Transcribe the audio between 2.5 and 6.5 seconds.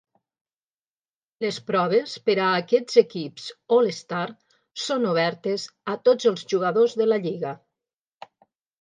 aquests equips All-Star són obertes a tots els